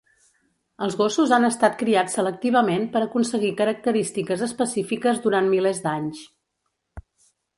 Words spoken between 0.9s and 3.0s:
gossos han estat criats selectivament